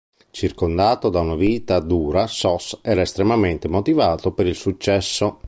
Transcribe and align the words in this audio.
Circondato 0.31 1.09
da 1.09 1.19
una 1.19 1.35
vita 1.35 1.79
dura, 1.79 2.25
Sos 2.25 2.79
era 2.81 3.01
estremamente 3.01 3.67
motivato 3.67 4.31
per 4.33 4.47
il 4.47 4.55
successo. 4.55 5.37